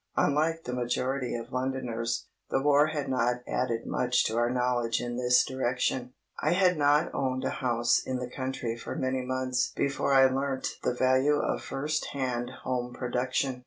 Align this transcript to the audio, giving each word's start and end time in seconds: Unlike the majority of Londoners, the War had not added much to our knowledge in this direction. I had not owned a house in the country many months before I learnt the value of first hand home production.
Unlike 0.17 0.63
the 0.63 0.73
majority 0.73 1.35
of 1.35 1.51
Londoners, 1.53 2.25
the 2.49 2.59
War 2.59 2.87
had 2.87 3.07
not 3.07 3.41
added 3.47 3.85
much 3.85 4.23
to 4.25 4.35
our 4.35 4.49
knowledge 4.49 4.99
in 4.99 5.15
this 5.15 5.45
direction. 5.45 6.13
I 6.41 6.53
had 6.53 6.75
not 6.75 7.13
owned 7.13 7.43
a 7.43 7.51
house 7.51 7.99
in 8.03 8.17
the 8.17 8.27
country 8.27 8.75
many 8.97 9.21
months 9.21 9.71
before 9.75 10.15
I 10.15 10.25
learnt 10.25 10.79
the 10.81 10.95
value 10.95 11.35
of 11.37 11.61
first 11.61 12.05
hand 12.13 12.49
home 12.63 12.93
production. 12.95 13.59